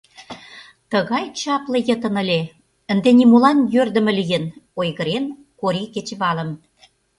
[0.91, 2.41] —Тыгай чапле йытын ыле,
[2.91, 4.43] ынде нимолан йӧрдымӧ лийын,—
[4.79, 5.25] ойгырен
[5.59, 6.49] Кори кечывалым.